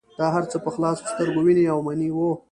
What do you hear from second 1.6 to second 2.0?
او